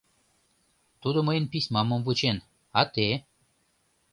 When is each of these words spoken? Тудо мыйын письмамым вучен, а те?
Тудо 1.01 1.19
мыйын 1.27 1.45
письмамым 1.51 2.01
вучен, 2.05 2.37
а 2.79 2.81
те? 2.93 3.07